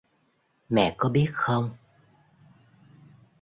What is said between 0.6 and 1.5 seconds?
Mẹ có biết